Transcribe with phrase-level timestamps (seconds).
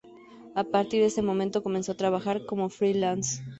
[0.55, 3.43] A partir de ese momento comenzó a trabajar como freelance.